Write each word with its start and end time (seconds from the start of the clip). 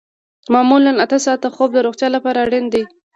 معمولاً 0.53 0.91
اته 1.03 1.17
ساعته 1.25 1.47
خوب 1.55 1.69
د 1.73 1.77
روغتیا 1.85 2.07
لپاره 2.15 2.37
اړین 2.45 2.65
دی 2.73 2.83